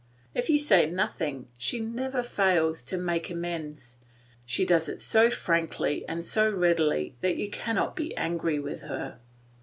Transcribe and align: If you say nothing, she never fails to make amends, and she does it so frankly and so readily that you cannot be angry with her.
If 0.33 0.49
you 0.49 0.57
say 0.57 0.89
nothing, 0.89 1.47
she 1.57 1.79
never 1.79 2.23
fails 2.23 2.81
to 2.85 2.97
make 2.97 3.29
amends, 3.29 3.97
and 4.01 4.49
she 4.49 4.65
does 4.65 4.89
it 4.89 4.99
so 4.99 5.29
frankly 5.29 6.05
and 6.07 6.25
so 6.25 6.49
readily 6.49 7.17
that 7.21 7.35
you 7.37 7.51
cannot 7.51 7.95
be 7.95 8.17
angry 8.17 8.57
with 8.59 8.81
her. 8.81 9.19